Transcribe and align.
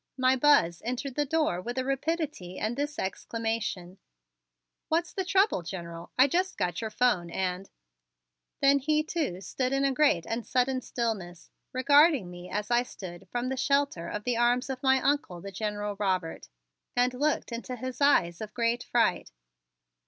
My 0.17 0.35
Buzz 0.35 0.81
entered 0.83 1.13
the 1.13 1.27
door 1.27 1.61
with 1.61 1.77
a 1.77 1.85
rapidity 1.85 2.57
and 2.57 2.75
this 2.75 2.97
exclamation: 2.97 3.99
"What's 4.87 5.13
the 5.13 5.23
trouble, 5.23 5.61
General? 5.61 6.11
I 6.17 6.25
just 6.25 6.57
got 6.57 6.81
your 6.81 6.89
phone 6.89 7.29
and" 7.29 7.69
Then 8.61 8.79
he 8.79 9.03
too 9.03 9.41
stood 9.41 9.71
in 9.71 9.85
a 9.85 9.91
great 9.93 10.25
and 10.25 10.43
sudden 10.43 10.81
stillness, 10.81 11.51
regarding 11.71 12.31
me 12.31 12.49
as 12.49 12.71
I 12.71 12.81
stood 12.81 13.27
from 13.29 13.49
the 13.49 13.57
shelter 13.57 14.07
of 14.07 14.23
the 14.23 14.37
arms 14.37 14.71
of 14.71 14.81
my 14.81 14.99
Uncle, 15.03 15.39
the 15.39 15.51
General 15.51 15.95
Robert, 15.99 16.49
and 16.95 17.13
looked 17.13 17.51
into 17.51 17.75
his 17.75 18.01
eyes 18.01 18.41
of 18.41 18.55
great 18.55 18.83
fright. 18.83 19.31